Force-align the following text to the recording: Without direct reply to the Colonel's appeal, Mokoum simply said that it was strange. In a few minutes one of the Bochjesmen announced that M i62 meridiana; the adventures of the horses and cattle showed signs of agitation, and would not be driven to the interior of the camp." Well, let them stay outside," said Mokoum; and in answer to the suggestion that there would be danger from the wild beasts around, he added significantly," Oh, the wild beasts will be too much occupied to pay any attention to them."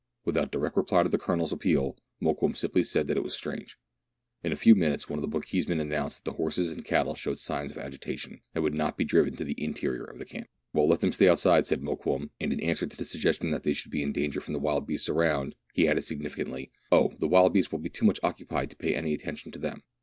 Without 0.25 0.49
direct 0.51 0.75
reply 0.75 1.03
to 1.03 1.09
the 1.09 1.19
Colonel's 1.19 1.51
appeal, 1.53 1.95
Mokoum 2.19 2.55
simply 2.57 2.83
said 2.83 3.05
that 3.05 3.17
it 3.17 3.21
was 3.23 3.35
strange. 3.37 3.77
In 4.43 4.51
a 4.51 4.55
few 4.55 4.73
minutes 4.73 5.07
one 5.07 5.19
of 5.19 5.21
the 5.21 5.27
Bochjesmen 5.27 5.79
announced 5.79 5.91
that 5.91 5.91
M 5.91 5.91
i62 5.91 5.93
meridiana; 5.93 5.93
the 5.93 5.93
adventures 5.93 6.17
of 6.17 6.23
the 6.23 6.37
horses 6.65 6.71
and 6.71 6.85
cattle 6.85 7.13
showed 7.13 7.37
signs 7.37 7.71
of 7.71 7.77
agitation, 7.77 8.41
and 8.55 8.63
would 8.63 8.73
not 8.73 8.97
be 8.97 9.03
driven 9.03 9.35
to 9.35 9.43
the 9.43 9.63
interior 9.63 10.03
of 10.03 10.17
the 10.17 10.25
camp." 10.25 10.47
Well, 10.73 10.87
let 10.89 11.01
them 11.01 11.11
stay 11.11 11.29
outside," 11.29 11.67
said 11.67 11.83
Mokoum; 11.83 12.31
and 12.39 12.51
in 12.51 12.61
answer 12.61 12.87
to 12.87 12.97
the 12.97 13.05
suggestion 13.05 13.51
that 13.51 13.61
there 13.61 13.75
would 13.85 13.91
be 13.91 14.03
danger 14.05 14.41
from 14.41 14.53
the 14.53 14.59
wild 14.59 14.87
beasts 14.87 15.07
around, 15.07 15.53
he 15.71 15.87
added 15.87 16.01
significantly," 16.01 16.71
Oh, 16.91 17.13
the 17.19 17.27
wild 17.27 17.53
beasts 17.53 17.71
will 17.71 17.77
be 17.77 17.89
too 17.89 18.05
much 18.05 18.19
occupied 18.23 18.71
to 18.71 18.75
pay 18.75 18.95
any 18.95 19.13
attention 19.13 19.51
to 19.51 19.59
them." 19.59 19.83